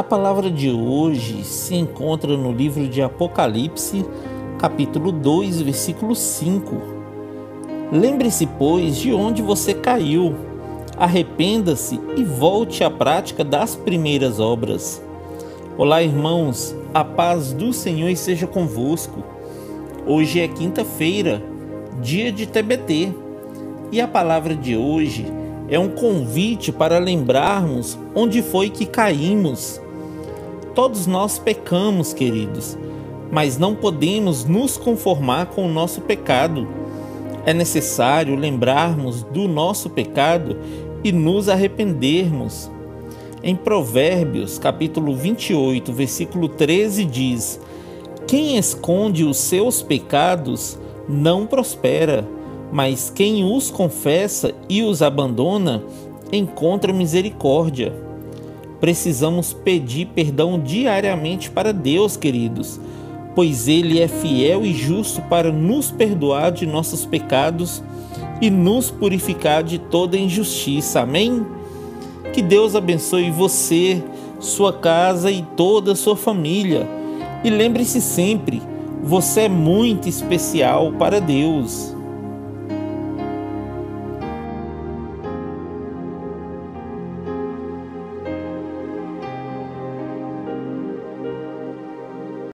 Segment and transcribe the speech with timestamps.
[0.00, 4.02] A palavra de hoje se encontra no livro de Apocalipse,
[4.58, 6.74] capítulo 2, versículo 5.
[7.92, 10.34] Lembre-se, pois, de onde você caiu,
[10.96, 15.02] arrependa-se e volte à prática das primeiras obras.
[15.76, 19.22] Olá, irmãos, a paz do Senhor esteja convosco.
[20.06, 21.42] Hoje é quinta-feira,
[22.00, 23.12] dia de TBT,
[23.92, 25.26] e a palavra de hoje
[25.68, 29.78] é um convite para lembrarmos onde foi que caímos
[30.74, 32.78] Todos nós pecamos, queridos,
[33.30, 36.68] mas não podemos nos conformar com o nosso pecado.
[37.44, 40.56] É necessário lembrarmos do nosso pecado
[41.02, 42.70] e nos arrependermos.
[43.42, 47.60] Em Provérbios, capítulo 28, versículo 13 diz:
[48.26, 50.78] Quem esconde os seus pecados
[51.08, 52.28] não prospera,
[52.70, 55.82] mas quem os confessa e os abandona
[56.30, 58.09] encontra misericórdia.
[58.80, 62.80] Precisamos pedir perdão diariamente para Deus, queridos,
[63.34, 67.82] pois Ele é fiel e justo para nos perdoar de nossos pecados
[68.40, 71.00] e nos purificar de toda injustiça.
[71.00, 71.46] Amém?
[72.32, 74.02] Que Deus abençoe você,
[74.38, 76.88] sua casa e toda a sua família.
[77.44, 78.62] E lembre-se sempre,
[79.02, 81.94] você é muito especial para Deus.